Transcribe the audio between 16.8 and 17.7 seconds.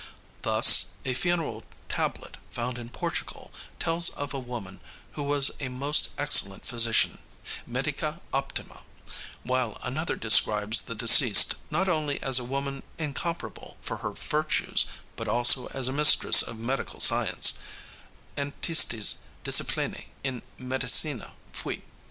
science,